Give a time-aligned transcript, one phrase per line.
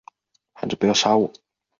[0.53, 1.31] 喊着不要杀我